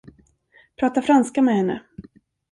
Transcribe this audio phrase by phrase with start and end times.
[0.77, 1.81] Prata franska med henne.